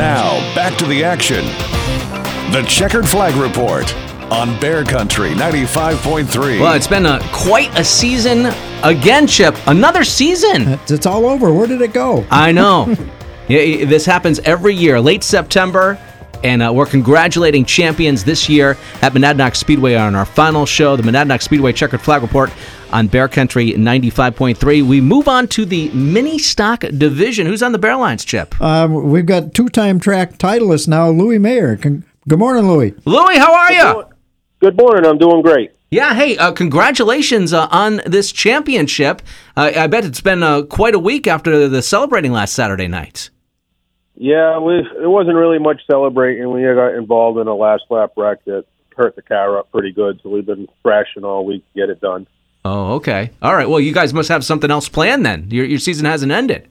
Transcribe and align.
Now, 0.00 0.38
back 0.54 0.78
to 0.78 0.86
the 0.86 1.04
action. 1.04 1.44
The 2.54 2.64
Checkered 2.66 3.06
Flag 3.06 3.34
Report 3.34 3.94
on 4.32 4.58
Bear 4.58 4.82
Country 4.82 5.32
95.3. 5.32 6.58
Well, 6.58 6.72
it's 6.72 6.86
been 6.86 7.04
a, 7.04 7.20
quite 7.34 7.78
a 7.78 7.84
season 7.84 8.46
again, 8.82 9.26
Chip. 9.26 9.54
Another 9.66 10.02
season. 10.02 10.68
It's, 10.68 10.90
it's 10.90 11.04
all 11.04 11.26
over. 11.26 11.52
Where 11.52 11.66
did 11.66 11.82
it 11.82 11.92
go? 11.92 12.24
I 12.30 12.50
know. 12.60 12.96
Yeah, 13.46 13.84
this 13.84 14.06
happens 14.06 14.38
every 14.38 14.74
year, 14.74 15.02
late 15.02 15.22
September, 15.22 15.98
and 16.42 16.62
uh, 16.62 16.72
we're 16.74 16.86
congratulating 16.86 17.66
champions 17.66 18.24
this 18.24 18.48
year 18.48 18.78
at 19.02 19.12
Monadnock 19.12 19.54
Speedway 19.54 19.96
on 19.96 20.14
our 20.14 20.24
final 20.24 20.64
show, 20.64 20.96
the 20.96 21.02
Monadnock 21.02 21.42
Speedway 21.42 21.74
Checkered 21.74 22.00
Flag 22.00 22.22
Report 22.22 22.50
on 22.92 23.08
Bear 23.08 23.28
Country 23.28 23.72
95.3. 23.72 24.86
We 24.86 25.00
move 25.00 25.28
on 25.28 25.48
to 25.48 25.64
the 25.64 25.88
mini 25.90 26.38
stock 26.38 26.80
division. 26.80 27.46
Who's 27.46 27.62
on 27.62 27.72
the 27.72 27.78
Bear 27.78 27.96
Lines, 27.96 28.24
Chip? 28.24 28.60
Um, 28.60 29.10
we've 29.10 29.26
got 29.26 29.54
two-time 29.54 30.00
track 30.00 30.38
titleist 30.38 30.88
now, 30.88 31.08
Louis 31.10 31.38
Mayer. 31.38 31.76
Con- 31.76 32.04
Good 32.28 32.38
morning, 32.38 32.68
Louis. 32.68 32.94
Louis, 33.04 33.38
how 33.38 33.54
are 33.54 33.72
you? 33.72 34.04
Good 34.60 34.76
morning. 34.76 35.04
I'm 35.04 35.18
doing 35.18 35.42
great. 35.42 35.72
Yeah, 35.90 36.14
hey, 36.14 36.36
uh, 36.36 36.52
congratulations 36.52 37.52
uh, 37.52 37.66
on 37.70 38.00
this 38.06 38.30
championship. 38.30 39.22
Uh, 39.56 39.72
I 39.74 39.86
bet 39.88 40.04
it's 40.04 40.20
been 40.20 40.42
uh, 40.42 40.62
quite 40.62 40.94
a 40.94 40.98
week 41.00 41.26
after 41.26 41.66
the 41.66 41.82
celebrating 41.82 42.30
last 42.30 42.54
Saturday 42.54 42.86
night. 42.86 43.30
Yeah, 44.14 44.58
we, 44.58 44.74
it 44.74 45.08
wasn't 45.08 45.36
really 45.36 45.58
much 45.58 45.80
celebrating. 45.90 46.52
We 46.52 46.62
got 46.62 46.94
involved 46.94 47.40
in 47.40 47.48
a 47.48 47.54
last 47.54 47.84
lap 47.90 48.12
wreck 48.16 48.44
that 48.44 48.66
hurt 48.94 49.16
the 49.16 49.22
car 49.22 49.58
up 49.58 49.72
pretty 49.72 49.92
good, 49.92 50.20
so 50.22 50.28
we've 50.28 50.44
been 50.46 50.68
thrashing 50.82 51.24
all 51.24 51.44
week 51.44 51.64
to 51.72 51.80
get 51.80 51.88
it 51.90 52.00
done. 52.00 52.26
Oh, 52.64 52.94
okay. 52.94 53.30
All 53.40 53.54
right. 53.54 53.68
Well, 53.68 53.80
you 53.80 53.92
guys 53.92 54.12
must 54.12 54.28
have 54.28 54.44
something 54.44 54.70
else 54.70 54.88
planned 54.88 55.24
then. 55.24 55.48
Your, 55.50 55.64
your 55.64 55.78
season 55.78 56.04
hasn't 56.04 56.30
ended. 56.32 56.68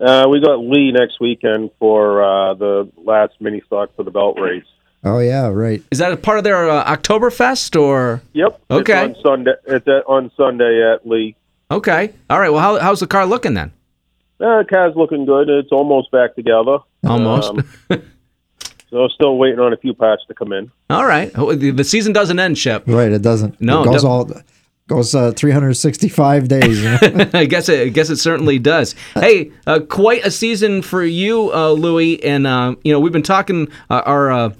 Uh, 0.00 0.26
we 0.30 0.40
got 0.40 0.60
Lee 0.60 0.92
next 0.92 1.20
weekend 1.20 1.70
for 1.78 2.22
uh, 2.22 2.54
the 2.54 2.90
last 3.04 3.34
mini 3.40 3.60
stock 3.66 3.94
for 3.96 4.04
the 4.04 4.10
belt 4.10 4.38
race. 4.38 4.64
Oh 5.04 5.18
yeah, 5.20 5.48
right. 5.48 5.82
Is 5.90 5.98
that 5.98 6.12
a 6.12 6.16
part 6.16 6.38
of 6.38 6.44
their 6.44 6.68
uh, 6.70 6.96
Oktoberfest 6.96 7.80
or? 7.80 8.22
Yep. 8.32 8.60
Okay. 8.70 9.06
It's 9.06 9.18
on 9.18 9.22
Sunday. 9.22 9.52
It's 9.66 9.86
at, 9.88 10.04
on 10.06 10.30
Sunday 10.36 10.92
at 10.92 11.06
Lee. 11.06 11.36
Okay. 11.70 12.12
All 12.30 12.38
right. 12.40 12.50
Well, 12.50 12.60
how, 12.60 12.78
how's 12.78 13.00
the 13.00 13.06
car 13.06 13.26
looking 13.26 13.54
then? 13.54 13.72
Uh, 14.40 14.62
car's 14.68 14.94
looking 14.96 15.24
good. 15.24 15.48
It's 15.48 15.72
almost 15.72 16.10
back 16.10 16.34
together. 16.36 16.78
Almost. 17.04 17.50
Um, 17.50 17.68
so 18.90 19.08
still 19.08 19.36
waiting 19.36 19.58
on 19.60 19.72
a 19.72 19.76
few 19.76 19.94
parts 19.94 20.24
to 20.28 20.34
come 20.34 20.52
in. 20.52 20.70
All 20.90 21.04
right. 21.06 21.30
Oh, 21.34 21.52
The 21.54 21.70
the 21.70 21.84
season 21.84 22.12
doesn't 22.12 22.38
end, 22.38 22.56
Chip. 22.56 22.84
Right. 22.86 23.10
It 23.12 23.22
doesn't. 23.22 23.60
No, 23.60 23.82
it 23.82 23.86
goes 23.86 24.02
don't- 24.02 24.10
all 24.10 24.30
goes 24.88 25.14
uh, 25.14 25.32
365 25.32 26.48
days. 26.48 26.82
You 26.82 26.90
know? 26.90 27.30
I 27.34 27.44
guess 27.44 27.68
it. 27.68 27.86
I 27.86 27.88
guess 27.90 28.10
it 28.10 28.16
certainly 28.16 28.58
does. 28.58 28.94
Hey, 29.14 29.52
uh, 29.66 29.80
quite 29.80 30.24
a 30.24 30.30
season 30.30 30.82
for 30.82 31.04
you, 31.04 31.52
uh, 31.54 31.70
Louis. 31.70 32.22
And 32.24 32.46
uh, 32.46 32.74
you 32.82 32.92
know, 32.92 32.98
we've 32.98 33.12
been 33.12 33.22
talking. 33.22 33.68
Uh, 33.88 34.02
our, 34.04 34.30
uh, 34.30 34.50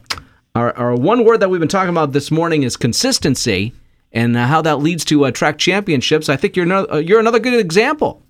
our 0.55 0.77
our 0.77 0.95
one 0.95 1.25
word 1.25 1.41
that 1.41 1.51
we've 1.51 1.61
been 1.61 1.69
talking 1.69 1.91
about 1.91 2.13
this 2.13 2.31
morning 2.31 2.63
is 2.63 2.77
consistency, 2.77 3.73
and 4.13 4.37
uh, 4.37 4.47
how 4.47 4.63
that 4.63 4.77
leads 4.77 5.05
to 5.07 5.25
uh, 5.25 5.31
track 5.31 5.59
championships. 5.59 6.29
I 6.29 6.37
think 6.37 6.55
you're 6.55 6.67
no, 6.67 6.87
uh, 6.93 6.97
you're 6.99 7.21
another 7.21 7.41
good 7.41 7.59
example. 7.59 8.23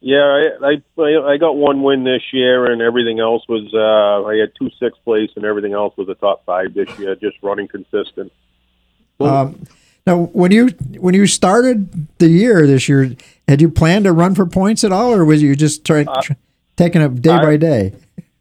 Yeah, 0.00 0.48
I, 0.62 0.80
I 1.00 1.32
I 1.32 1.36
got 1.38 1.56
one 1.56 1.82
win 1.82 2.04
this 2.04 2.22
year, 2.32 2.70
and 2.70 2.80
everything 2.80 3.18
else 3.18 3.42
was 3.48 3.68
uh, 3.74 4.28
I 4.28 4.36
had 4.36 4.52
two 4.56 4.70
sixth 4.78 5.02
place, 5.04 5.30
and 5.34 5.44
everything 5.44 5.72
else 5.72 5.96
was 5.96 6.08
a 6.08 6.14
top 6.14 6.44
five 6.44 6.74
this 6.74 6.88
year. 6.98 7.16
Just 7.16 7.36
running 7.42 7.66
consistent. 7.66 8.30
um, 9.20 9.60
now, 10.08 10.24
when 10.32 10.50
you 10.50 10.68
when 10.98 11.14
you 11.14 11.26
started 11.26 12.08
the 12.18 12.28
year 12.28 12.66
this 12.66 12.88
year, 12.88 13.14
had 13.46 13.60
you 13.60 13.70
planned 13.70 14.04
to 14.04 14.12
run 14.12 14.34
for 14.34 14.46
points 14.46 14.84
at 14.84 14.92
all, 14.92 15.12
or 15.12 15.24
was 15.24 15.42
you 15.42 15.54
just 15.54 15.84
trying 15.84 16.06
tr- 16.22 16.32
taking 16.76 17.02
it 17.02 17.22
day 17.22 17.30
I- 17.30 17.42
by 17.42 17.56
day? 17.56 17.92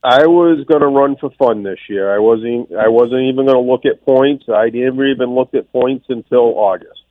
I 0.04 0.26
was 0.26 0.64
going 0.66 0.82
to 0.82 0.88
run 0.88 1.18
for 1.18 1.32
fun 1.32 1.64
this 1.64 1.80
year. 1.90 2.14
I 2.14 2.20
wasn't. 2.20 2.72
I 2.74 2.88
wasn't 2.88 3.24
even 3.24 3.46
going 3.46 3.58
to 3.58 3.72
look 3.72 3.86
at 3.86 4.06
points. 4.06 4.46
I 4.48 4.70
never 4.70 5.06
even 5.06 5.36
looked 5.36 5.54
at 5.56 5.72
points 5.72 6.06
until 6.08 6.58
August. 6.58 7.04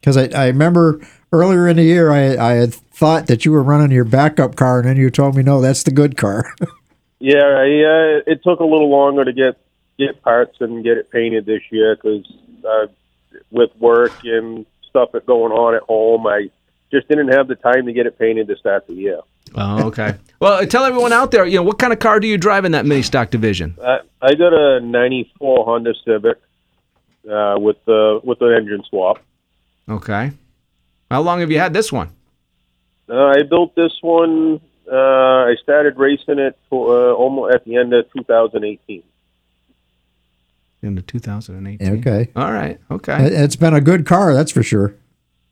Because 0.00 0.16
I, 0.16 0.28
I 0.28 0.46
remember 0.48 1.00
earlier 1.32 1.66
in 1.66 1.76
the 1.76 1.82
year, 1.82 2.12
I 2.12 2.36
I 2.36 2.52
had 2.54 2.74
thought 2.74 3.26
that 3.26 3.44
you 3.44 3.52
were 3.52 3.62
running 3.62 3.90
your 3.90 4.04
backup 4.04 4.54
car, 4.54 4.80
and 4.80 4.88
then 4.88 4.96
you 4.96 5.10
told 5.10 5.34
me 5.34 5.42
no, 5.42 5.60
that's 5.60 5.82
the 5.82 5.90
good 5.90 6.16
car. 6.16 6.54
Yeah, 7.24 7.36
I, 7.38 7.68
uh, 7.70 8.20
it 8.26 8.42
took 8.42 8.58
a 8.58 8.64
little 8.64 8.90
longer 8.90 9.24
to 9.24 9.32
get 9.32 9.56
get 9.96 10.20
parts 10.22 10.56
and 10.58 10.82
get 10.82 10.96
it 10.96 11.08
painted 11.08 11.46
this 11.46 11.62
year 11.70 11.94
because 11.94 12.26
uh, 12.68 12.86
with 13.52 13.70
work 13.78 14.12
and 14.24 14.66
stuff 14.88 15.12
that 15.12 15.26
going 15.26 15.52
on 15.52 15.74
at 15.74 15.82
home, 15.82 16.26
I 16.26 16.50
just 16.90 17.08
didn't 17.08 17.28
have 17.28 17.48
the 17.48 17.54
time 17.54 17.86
to 17.86 17.92
get 17.92 18.06
it 18.06 18.18
painted 18.18 18.46
this 18.46 18.58
start 18.58 18.86
the 18.86 18.94
year. 18.94 19.20
Oh, 19.54 19.86
okay. 19.86 20.16
well, 20.40 20.66
tell 20.66 20.84
everyone 20.84 21.12
out 21.12 21.30
there, 21.30 21.44
you 21.44 21.56
know, 21.56 21.62
what 21.62 21.78
kind 21.78 21.92
of 21.92 21.98
car 21.98 22.20
do 22.20 22.26
you 22.26 22.38
drive 22.38 22.64
in 22.64 22.72
that 22.72 22.86
mini 22.86 23.02
stock 23.02 23.30
division? 23.30 23.76
I, 23.82 24.00
I 24.20 24.34
got 24.34 24.52
a 24.52 24.80
'94 24.80 25.64
Honda 25.64 25.94
Civic 26.04 26.38
uh, 27.30 27.56
with 27.58 27.76
the 27.84 28.20
with 28.24 28.38
the 28.38 28.56
engine 28.56 28.82
swap. 28.88 29.22
Okay. 29.88 30.32
How 31.10 31.20
long 31.20 31.40
have 31.40 31.50
you 31.50 31.58
had 31.58 31.74
this 31.74 31.92
one? 31.92 32.10
Uh, 33.08 33.26
I 33.36 33.42
built 33.42 33.74
this 33.74 33.92
one. 34.00 34.60
Uh, 34.90 34.96
I 34.96 35.54
started 35.62 35.98
racing 35.98 36.38
it 36.38 36.58
for, 36.70 37.10
uh, 37.10 37.12
almost 37.12 37.54
at 37.54 37.64
the 37.64 37.76
end 37.76 37.92
of 37.92 38.10
2018. 38.12 39.02
Into 40.82 41.00
2018. 41.02 41.98
okay, 42.00 42.30
All 42.34 42.50
right. 42.52 42.80
Okay. 42.90 43.26
it, 43.26 43.32
it's 43.32 43.54
been 43.56 43.72
a 43.74 43.80
good 43.80 44.04
car, 44.04 44.34
that's 44.34 44.50
for 44.50 44.62
sure. 44.64 44.94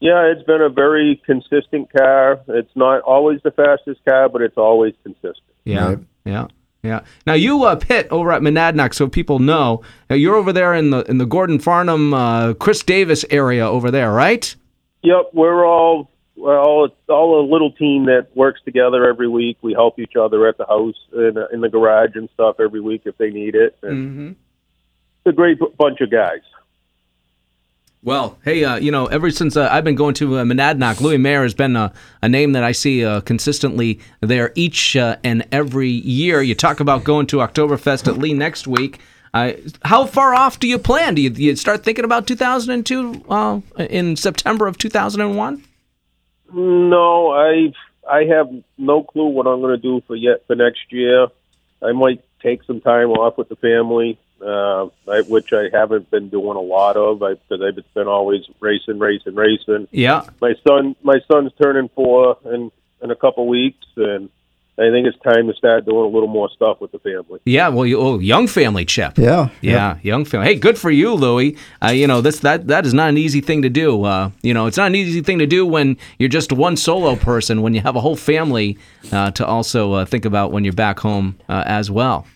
Yeah, 0.01 0.23
it's 0.33 0.43
been 0.45 0.61
a 0.63 0.69
very 0.71 1.23
consistent 1.27 1.93
car. 1.93 2.41
It's 2.49 2.75
not 2.75 3.03
always 3.03 3.41
the 3.45 3.51
fastest 3.51 4.01
car, 4.09 4.29
but 4.29 4.43
it's 4.43 4.57
always 4.57 4.95
consistent. 5.05 5.37
Yeah, 5.65 5.87
Right. 5.89 5.99
yeah, 6.25 6.47
yeah. 6.83 7.01
Now 7.27 7.35
you 7.35 7.63
uh, 7.65 7.77
pit 7.77 8.09
over 8.11 8.33
at 8.33 8.41
Monadnock, 8.43 8.95
so 8.95 9.07
people 9.09 9.39
know 9.39 9.83
uh, 10.11 10.15
you're 10.15 10.35
over 10.37 10.53
there 10.53 10.75
in 10.75 10.91
the 10.91 11.03
in 11.03 11.19
the 11.19 11.27
Gordon 11.27 11.59
Farnham, 11.59 12.15
uh, 12.15 12.55
Chris 12.55 12.83
Davis 12.83 13.25
area 13.31 13.69
over 13.69 13.91
there, 13.91 14.11
right? 14.13 14.53
Yep, 15.03 15.31
we're 15.35 15.65
all 15.67 16.11
well, 16.35 16.87
it's 16.87 16.95
all 17.11 17.39
a 17.39 17.47
little 17.53 17.71
team 17.73 18.07
that 18.07 18.29
works 18.35 18.61
together 18.65 19.07
every 19.07 19.29
week. 19.29 19.59
We 19.61 19.75
help 19.75 19.99
each 19.99 20.17
other 20.19 20.49
at 20.49 20.57
the 20.57 20.65
house 20.65 20.97
in, 21.13 21.35
in 21.53 21.61
the 21.61 21.69
garage 21.69 22.13
and 22.15 22.31
stuff 22.33 22.57
every 22.59 22.81
week 22.81 23.03
if 23.05 23.19
they 23.19 23.29
need 23.31 23.55
it. 23.55 23.77
And 23.83 24.11
Mm-hmm. 24.11 24.33
A 25.31 25.33
great 25.33 25.61
bunch 25.79 26.01
of 26.01 26.11
guys. 26.11 26.41
Well, 28.03 28.37
hey, 28.45 28.65
uh, 28.65 28.79
you 28.79 28.91
know, 28.91 29.07
ever 29.07 29.31
since 29.31 29.57
uh, 29.57 29.69
I've 29.71 29.85
been 29.85 29.95
going 29.95 30.15
to 30.15 30.39
uh, 30.39 30.43
Monadnock, 30.43 31.01
Louis 31.01 31.19
Mayer 31.19 31.45
has 31.45 31.55
been 31.55 31.77
uh, 31.77 31.93
a 32.21 32.29
name 32.29 32.51
that 32.55 32.65
I 32.65 32.73
see 32.73 33.05
uh, 33.05 33.21
consistently 33.21 34.01
there 34.21 34.51
each 34.57 34.97
uh, 34.97 35.19
and 35.23 35.47
every 35.53 35.89
year. 35.91 36.43
You 36.43 36.57
talk 36.57 36.81
about 36.81 37.05
going 37.05 37.29
to 37.29 37.37
Oktoberfest 37.37 38.09
at 38.09 38.19
Lee 38.19 38.35
next 38.35 38.67
week. 38.67 38.99
How 39.33 40.07
far 40.07 40.35
off 40.35 40.59
do 40.59 40.67
you 40.67 40.81
plan? 40.81 41.15
Do 41.15 41.23
you, 41.23 41.31
do 41.31 41.45
you 41.45 41.55
start 41.55 41.85
thinking 41.85 42.05
about 42.05 42.27
2002 42.27 43.25
uh, 43.29 43.61
in 43.79 44.17
September 44.17 44.67
of 44.67 44.79
2001? 44.79 45.65
No, 46.53 47.31
I 47.31 47.73
I 48.11 48.25
have 48.25 48.49
no 48.77 49.05
clue 49.05 49.29
what 49.29 49.47
I'm 49.47 49.61
going 49.61 49.77
to 49.77 49.81
do 49.81 50.03
for 50.09 50.17
yet 50.17 50.45
for 50.49 50.57
next 50.57 50.91
year. 50.91 51.29
I 51.81 51.93
might 51.93 52.25
take 52.43 52.65
some 52.65 52.81
time 52.81 53.11
off 53.11 53.39
with 53.39 53.49
the 53.49 53.57
family, 53.57 54.19
uh, 54.41 54.87
I, 55.09 55.23
which 55.23 55.53
I 55.53 55.69
haven't 55.73 56.11
been 56.11 56.29
doing 56.29 56.57
a 56.57 56.61
lot 56.61 56.97
of 56.97 57.19
because 57.21 57.63
I've 57.63 57.95
been 57.95 58.09
always 58.09 58.43
racing, 58.61 58.99
racing, 58.99 59.35
racing. 59.35 59.89
Yeah. 59.91 60.25
My 60.41 60.55
son, 60.67 60.97
my 61.03 61.21
son's 61.31 61.53
turning 61.61 61.89
four 61.95 62.39
in 62.45 62.71
in 63.03 63.11
a 63.11 63.17
couple 63.17 63.47
weeks, 63.47 63.87
and 63.97 64.29
I 64.79 64.91
think 64.91 65.07
it's 65.07 65.19
time 65.19 65.47
to 65.49 65.55
start 65.55 65.85
doing 65.85 66.05
a 66.05 66.09
little 66.09 66.29
more 66.29 66.49
stuff 66.51 66.81
with 66.81 66.93
the 66.93 66.99
family. 66.99 67.41
Yeah, 67.45 67.69
well, 67.69 67.85
you, 67.85 67.99
oh, 67.99 68.19
young 68.19 68.47
family, 68.47 68.85
Chip. 68.85 69.19
Yeah, 69.19 69.51
Yeah, 69.61 69.99
young 70.03 70.25
family. 70.25 70.47
Hey, 70.47 70.55
good 70.55 70.79
for 70.79 70.91
you, 70.91 71.15
Louie. 71.15 71.57
Uh, 71.83 71.89
you 71.89 72.07
know 72.07 72.21
this 72.21 72.41
that 72.41 72.69
that 72.69 72.87
is 72.87 72.95
not 72.95 73.11
an 73.11 73.19
easy 73.19 73.41
thing 73.41 73.63
to 73.63 73.69
do. 73.69 74.05
Uh, 74.05 74.31
you 74.43 74.55
know, 74.55 74.67
it's 74.67 74.77
not 74.77 74.87
an 74.87 74.95
easy 74.95 75.21
thing 75.21 75.39
to 75.39 75.47
do 75.47 75.67
when 75.67 75.99
you're 76.19 76.31
just 76.31 76.53
one 76.53 76.77
solo 76.77 77.17
person. 77.17 77.63
When 77.63 77.75
you 77.75 77.81
have 77.83 77.97
a 77.97 78.01
whole 78.01 78.17
family 78.17 78.79
uh, 79.13 79.31
to 79.33 79.47
also 79.47 79.93
uh, 79.93 80.05
think 80.05 80.25
about 80.25 80.53
when 80.53 80.65
you're 80.65 80.73
back 80.73 81.01
home 81.01 81.39
uh, 81.49 81.63
as 81.67 81.91
well. 81.91 82.27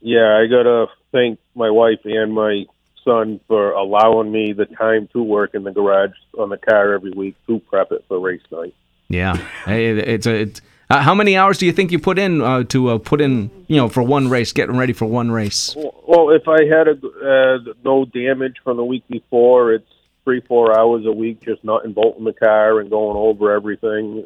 Yeah, 0.00 0.36
I 0.36 0.46
gotta 0.46 0.86
thank 1.12 1.38
my 1.54 1.70
wife 1.70 2.00
and 2.04 2.32
my 2.34 2.64
son 3.04 3.40
for 3.48 3.72
allowing 3.72 4.30
me 4.30 4.52
the 4.52 4.66
time 4.66 5.08
to 5.12 5.22
work 5.22 5.54
in 5.54 5.62
the 5.64 5.70
garage 5.72 6.12
on 6.38 6.48
the 6.50 6.58
car 6.58 6.92
every 6.92 7.10
week 7.12 7.36
to 7.46 7.58
prep 7.60 7.92
it 7.92 8.04
for 8.08 8.18
race 8.18 8.42
night. 8.50 8.74
Yeah, 9.08 9.36
it- 9.66 9.98
it's 10.08 10.26
a. 10.26 10.34
It's, 10.42 10.60
uh, 10.90 11.00
how 11.02 11.14
many 11.14 11.36
hours 11.36 11.58
do 11.58 11.66
you 11.66 11.72
think 11.72 11.92
you 11.92 11.98
put 11.98 12.18
in 12.18 12.40
uh, 12.40 12.64
to 12.64 12.88
uh, 12.88 12.98
put 12.98 13.20
in, 13.20 13.50
you 13.66 13.76
know, 13.76 13.88
for 13.90 14.02
one 14.02 14.28
race, 14.30 14.52
getting 14.54 14.76
ready 14.78 14.94
for 14.94 15.04
one 15.04 15.30
race? 15.30 15.74
Well, 15.76 16.30
if 16.30 16.48
I 16.48 16.64
had 16.64 16.88
a, 16.88 16.92
uh, 16.92 17.72
no 17.84 18.06
damage 18.06 18.54
from 18.64 18.78
the 18.78 18.84
week 18.84 19.04
before, 19.08 19.72
it's 19.74 19.90
three, 20.24 20.40
four 20.40 20.78
hours 20.78 21.04
a 21.04 21.12
week 21.12 21.42
just 21.42 21.62
not 21.62 21.84
in 21.84 21.92
bolting 21.92 22.24
the 22.24 22.32
car 22.32 22.80
and 22.80 22.88
going 22.88 23.18
over 23.18 23.52
everything. 23.52 24.24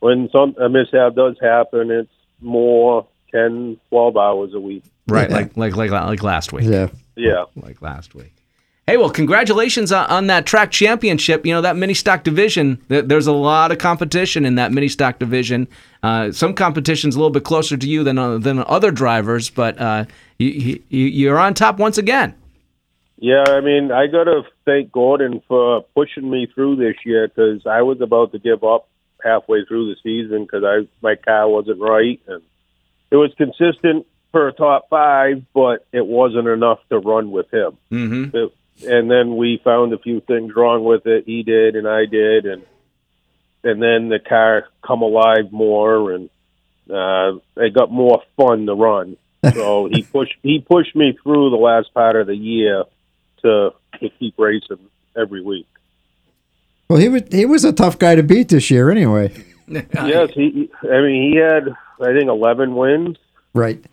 When 0.00 0.30
some 0.32 0.54
a 0.58 0.68
mishap 0.70 1.14
does 1.14 1.36
happen, 1.42 1.90
it's 1.90 2.10
more 2.40 3.06
10, 3.32 3.78
12 3.90 4.16
hours 4.16 4.54
a 4.54 4.60
week. 4.60 4.84
Right, 5.06 5.28
Yeah. 5.30 5.36
like 5.36 5.56
like 5.56 5.74
like 5.76 5.90
like 5.90 6.22
last 6.22 6.52
week. 6.52 6.64
yeah. 6.64 6.88
Yeah. 7.16 7.44
Like 7.56 7.80
last 7.82 8.14
week. 8.14 8.32
Hey, 8.86 8.96
well, 8.96 9.10
congratulations 9.10 9.92
on, 9.92 10.06
on 10.08 10.26
that 10.28 10.46
track 10.46 10.70
championship. 10.70 11.44
You 11.44 11.52
know, 11.52 11.60
that 11.60 11.76
mini 11.76 11.92
stock 11.94 12.24
division, 12.24 12.76
th- 12.88 13.04
there's 13.06 13.26
a 13.26 13.32
lot 13.32 13.70
of 13.70 13.76
competition 13.78 14.46
in 14.46 14.54
that 14.54 14.72
mini 14.72 14.88
stock 14.88 15.18
division. 15.18 15.68
Uh, 16.02 16.32
some 16.32 16.54
competition's 16.54 17.14
a 17.14 17.18
little 17.18 17.30
bit 17.30 17.44
closer 17.44 17.76
to 17.76 17.86
you 17.88 18.02
than, 18.02 18.16
uh, 18.18 18.38
than 18.38 18.60
other 18.66 18.90
drivers, 18.90 19.50
but 19.50 19.78
uh, 19.78 20.04
you, 20.38 20.80
you, 20.88 21.04
you're 21.06 21.38
on 21.38 21.52
top 21.52 21.78
once 21.78 21.98
again. 21.98 22.34
Yeah, 23.18 23.44
I 23.46 23.60
mean, 23.60 23.90
I 23.92 24.06
got 24.06 24.24
to 24.24 24.42
thank 24.64 24.90
Gordon 24.92 25.42
for 25.48 25.82
pushing 25.94 26.30
me 26.30 26.46
through 26.54 26.76
this 26.76 26.94
year 27.04 27.28
because 27.28 27.66
I 27.66 27.82
was 27.82 28.00
about 28.00 28.32
to 28.32 28.38
give 28.38 28.62
up 28.64 28.88
halfway 29.22 29.64
through 29.66 29.92
the 29.92 29.96
season 30.02 30.44
because 30.44 30.62
I 30.64 30.86
my 31.02 31.16
car 31.16 31.48
wasn't 31.48 31.80
right 31.80 32.20
and 32.28 32.42
it 33.10 33.16
was 33.16 33.32
consistent 33.36 34.06
for 34.32 34.48
a 34.48 34.52
top 34.52 34.88
five, 34.90 35.42
but 35.54 35.86
it 35.92 36.06
wasn't 36.06 36.48
enough 36.48 36.80
to 36.90 36.98
run 36.98 37.30
with 37.30 37.52
him. 37.52 37.78
Mm-hmm. 37.90 38.36
It, 38.36 38.52
and 38.86 39.10
then 39.10 39.36
we 39.36 39.60
found 39.64 39.92
a 39.92 39.98
few 39.98 40.20
things 40.20 40.52
wrong 40.54 40.84
with 40.84 41.06
it. 41.06 41.24
He 41.26 41.42
did, 41.42 41.74
and 41.74 41.88
I 41.88 42.06
did, 42.06 42.46
and 42.46 42.62
and 43.64 43.82
then 43.82 44.08
the 44.08 44.20
car 44.20 44.68
come 44.86 45.02
alive 45.02 45.50
more, 45.50 46.12
and 46.12 46.30
uh, 46.88 47.38
it 47.56 47.74
got 47.74 47.90
more 47.90 48.22
fun 48.36 48.66
to 48.66 48.74
run. 48.74 49.16
So 49.54 49.88
he 49.90 50.02
pushed 50.02 50.34
he 50.42 50.58
pushed 50.58 50.96
me 50.96 51.16
through 51.22 51.50
the 51.50 51.56
last 51.56 51.94
part 51.94 52.16
of 52.16 52.26
the 52.26 52.34
year 52.34 52.84
to 53.42 53.70
to 54.00 54.10
keep 54.18 54.34
racing 54.36 54.90
every 55.16 55.40
week. 55.42 55.68
Well, 56.88 56.98
he 56.98 57.08
was 57.08 57.22
he 57.30 57.46
was 57.46 57.64
a 57.64 57.72
tough 57.72 57.98
guy 57.98 58.16
to 58.16 58.22
beat 58.24 58.48
this 58.48 58.68
year, 58.68 58.90
anyway. 58.90 59.32
yes, 59.68 60.30
he. 60.34 60.68
I 60.82 61.00
mean, 61.00 61.32
he 61.32 61.36
had 61.36 61.74
I 62.00 62.12
think 62.12 62.28
eleven 62.28 62.74
wins. 62.74 63.16
Right. 63.54 63.84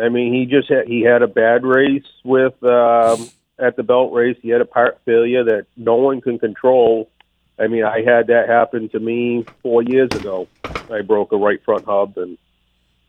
I 0.00 0.08
mean, 0.08 0.32
he 0.32 0.46
just 0.46 0.68
had 0.68 0.86
he 0.86 1.02
had 1.02 1.22
a 1.22 1.26
bad 1.26 1.64
race 1.64 2.06
with 2.24 2.62
um, 2.64 3.28
at 3.58 3.76
the 3.76 3.82
belt 3.82 4.12
race. 4.12 4.36
He 4.40 4.48
had 4.48 4.60
a 4.60 4.66
part 4.66 5.00
failure 5.04 5.44
that 5.44 5.66
no 5.76 5.96
one 5.96 6.20
can 6.20 6.38
control. 6.38 7.10
I 7.58 7.66
mean, 7.66 7.84
I 7.84 8.02
had 8.02 8.28
that 8.28 8.48
happen 8.48 8.88
to 8.90 8.98
me 8.98 9.44
four 9.62 9.82
years 9.82 10.08
ago. 10.12 10.48
I 10.90 11.02
broke 11.02 11.32
a 11.32 11.36
right 11.36 11.62
front 11.64 11.84
hub, 11.84 12.16
and 12.16 12.38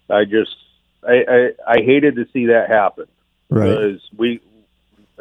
I 0.10 0.26
just 0.26 0.56
I 1.08 1.24
I, 1.28 1.50
I 1.68 1.76
hated 1.84 2.16
to 2.16 2.26
see 2.34 2.48
that 2.48 2.70
happen 2.70 3.08
Right. 3.50 3.70
because 3.70 4.02
we. 4.18 4.42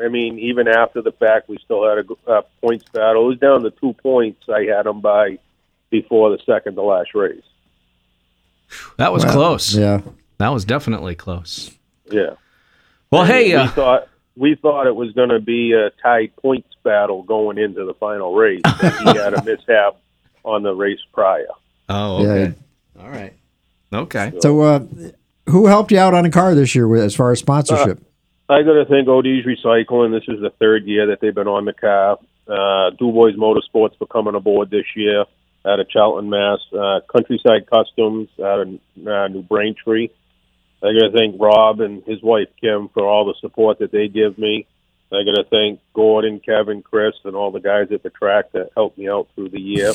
I 0.03 0.09
mean, 0.09 0.39
even 0.39 0.69
after 0.69 1.03
the 1.03 1.13
fact, 1.13 1.51
we 1.51 1.59
still 1.59 1.87
had 1.87 1.99
a 1.99 2.31
uh, 2.31 2.43
points 2.63 2.87
battle. 2.93 3.27
It 3.27 3.29
was 3.29 3.39
down 3.39 3.63
to 3.63 3.71
two 3.71 3.93
points. 3.93 4.49
I 4.49 4.63
had 4.65 4.87
him 4.87 5.03
by 5.03 5.39
before 5.91 6.31
the 6.31 6.43
second 6.45 6.77
to 6.77 6.83
last 6.83 7.15
race. 7.15 7.43
That 8.99 9.13
was 9.13 9.25
Well, 9.25 9.33
close. 9.35 9.75
Yeah. 9.75 10.01
That 10.39 10.49
was 10.51 10.65
definitely 10.65 11.15
close. 11.15 11.71
Yeah. 12.11 12.35
Well, 13.11 13.25
hey, 13.25 13.49
we 13.49 13.55
uh, 13.55 13.69
thought 13.69 14.09
we 14.37 14.55
thought 14.55 14.87
it 14.87 14.97
was 14.97 15.13
going 15.13 15.29
to 15.29 15.41
be 15.41 15.73
a 15.73 15.91
tied 16.03 16.35
points 16.37 16.69
battle 16.83 17.23
going 17.23 17.59
into 17.59 17.85
the 17.85 17.95
final 17.95 18.35
race. 18.35 18.63
he 18.65 18.81
had 19.19 19.35
a 19.35 19.45
mishap 19.45 19.97
on 20.45 20.63
the 20.63 20.75
race 20.75 20.99
prior. 21.13 21.47
oh, 21.89 22.23
Yeah. 22.25 22.31
okay. 22.31 22.55
All 23.01 23.09
right. 23.09 23.35
Okay. 23.93 24.33
So, 24.41 24.61
uh, 24.63 24.81
who 25.49 25.67
helped 25.67 25.93
you 25.93 25.99
out 25.99 26.15
on 26.15 26.25
a 26.25 26.31
car 26.31 26.55
this 26.55 26.75
year 26.75 26.89
with, 26.89 27.03
as 27.03 27.15
far 27.15 27.31
as 27.33 27.39
sponsorship? 27.41 28.01
I 28.49 28.63
got 28.63 28.73
to 28.75 28.85
think 28.87 29.09
OD's 29.09 29.47
Recycling. 29.47 30.11
This 30.13 30.29
is 30.35 30.41
the 30.41 30.51
third 30.59 30.87
year 30.87 31.07
that 31.09 31.21
they've 31.21 31.35
been 31.35 31.49
on 31.49 31.65
the 31.65 31.73
car. 31.73 32.19
Uh, 32.49 32.91
Dubois 32.99 33.33
Motorsports 33.33 33.97
for 33.99 34.07
coming 34.07 34.35
aboard 34.35 34.71
this 34.71 34.85
year 34.97 35.25
out 35.67 35.81
of 35.81 35.89
Charlton, 35.89 36.31
Mass. 36.31 36.61
Uh, 36.73 37.01
Countryside 37.11 37.69
Customs 37.71 38.29
out 38.41 38.61
of 38.61 38.69
uh, 39.07 39.29
New 39.29 39.43
Braintree. 39.43 40.09
I 40.83 40.93
got 40.93 41.13
to 41.13 41.13
thank 41.13 41.41
Rob 41.41 41.81
and 41.81 42.03
his 42.05 42.23
wife 42.23 42.49
Kim 42.61 42.89
for 42.89 43.07
all 43.07 43.25
the 43.25 43.35
support 43.41 43.79
that 43.79 43.93
they 43.93 44.09
give 44.09 44.37
me. 44.37 44.67
I 45.13 45.23
got 45.25 45.37
to 45.37 45.45
thank 45.51 45.81
Gordon, 45.95 46.41
Kevin, 46.41 46.83
Chris, 46.83 47.15
and 47.25 47.37
all 47.37 47.51
the 47.51 47.61
guys 47.61 47.93
at 47.93 48.03
the 48.03 48.11
track 48.11 48.53
that 48.53 48.71
helped 48.75 48.99
me 48.99 49.09
out 49.09 49.29
through 49.35 49.51
the 49.51 49.61
year. 49.61 49.93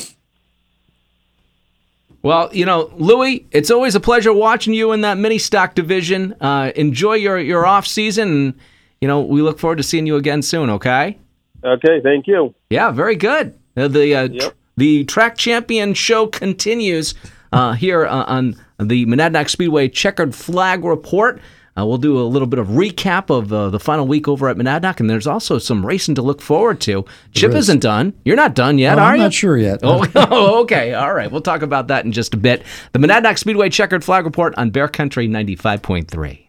Well, 2.22 2.50
you 2.52 2.64
know, 2.64 2.90
Louis, 2.96 3.46
it's 3.50 3.70
always 3.70 3.94
a 3.94 4.00
pleasure 4.00 4.32
watching 4.32 4.74
you 4.74 4.92
in 4.92 5.02
that 5.02 5.18
mini 5.18 5.38
stock 5.38 5.74
division. 5.74 6.34
Uh, 6.40 6.72
enjoy 6.74 7.14
your, 7.14 7.38
your 7.38 7.66
off 7.66 7.86
season, 7.86 8.28
and 8.28 8.54
you 9.00 9.08
know 9.08 9.20
we 9.20 9.42
look 9.42 9.58
forward 9.58 9.76
to 9.76 9.82
seeing 9.82 10.06
you 10.06 10.16
again 10.16 10.42
soon. 10.42 10.70
Okay? 10.70 11.18
Okay, 11.62 12.00
thank 12.02 12.26
you. 12.26 12.54
Yeah, 12.70 12.90
very 12.92 13.16
good. 13.16 13.58
Uh, 13.76 13.88
the 13.88 14.14
uh, 14.14 14.28
Yep. 14.30 14.54
The 14.78 15.04
track 15.04 15.36
champion 15.36 15.92
show 15.94 16.26
continues 16.26 17.14
uh, 17.52 17.72
here 17.72 18.06
uh, 18.06 18.24
on 18.24 18.56
the 18.78 19.04
Monadnock 19.06 19.48
Speedway 19.50 19.88
Checkered 19.88 20.34
Flag 20.34 20.84
Report. 20.84 21.40
Uh, 21.76 21.86
we'll 21.86 21.96
do 21.98 22.18
a 22.18 22.22
little 22.26 22.48
bit 22.48 22.58
of 22.58 22.68
recap 22.68 23.30
of 23.30 23.52
uh, 23.52 23.70
the 23.70 23.78
final 23.78 24.06
week 24.06 24.26
over 24.26 24.48
at 24.48 24.56
Monadnock, 24.56 24.98
and 24.98 25.08
there's 25.08 25.26
also 25.28 25.58
some 25.58 25.86
racing 25.86 26.14
to 26.16 26.22
look 26.22 26.40
forward 26.40 26.80
to. 26.80 27.04
Chip 27.32 27.50
is. 27.50 27.68
isn't 27.68 27.82
done. 27.82 28.14
You're 28.24 28.34
not 28.36 28.54
done 28.54 28.78
yet, 28.78 28.96
Well, 28.96 29.04
are 29.04 29.10
I'm 29.12 29.16
you? 29.18 29.22
not 29.22 29.32
sure 29.32 29.56
yet. 29.56 29.80
Oh, 29.84 30.04
oh, 30.16 30.62
okay. 30.62 30.94
All 30.94 31.14
right. 31.14 31.30
We'll 31.30 31.40
talk 31.40 31.62
about 31.62 31.86
that 31.88 32.04
in 32.04 32.10
just 32.12 32.34
a 32.34 32.36
bit. 32.36 32.64
The 32.92 32.98
Monadnock 32.98 33.38
Speedway 33.38 33.68
Checkered 33.70 34.02
Flag 34.02 34.24
Report 34.24 34.54
on 34.56 34.70
Bear 34.70 34.88
Country 34.88 35.28
95.3. 35.28 36.47